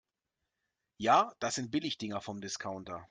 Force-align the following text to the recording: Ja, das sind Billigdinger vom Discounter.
Ja, 0.97 1.35
das 1.37 1.53
sind 1.55 1.69
Billigdinger 1.69 2.21
vom 2.21 2.41
Discounter. 2.41 2.99